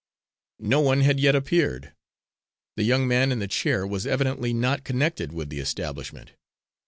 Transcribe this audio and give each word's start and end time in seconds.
No 0.57 0.79
one 0.81 1.01
had 1.01 1.19
yet 1.19 1.35
appeared. 1.35 1.93
The 2.75 2.81
young 2.81 3.07
man 3.07 3.31
in 3.31 3.37
the 3.37 3.47
chair 3.47 3.85
was 3.85 4.07
evidently 4.07 4.51
not 4.51 4.83
connected 4.83 5.31
with 5.31 5.49
the 5.49 5.59
establishment. 5.59 6.31